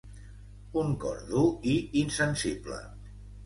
Un 0.83 0.89
cor 1.03 1.21
dur 1.29 1.45
i 1.77 1.77
insensible. 2.05 2.83